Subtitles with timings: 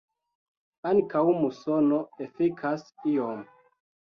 [0.91, 1.99] Ankaŭ musono
[2.29, 3.45] efikas iom.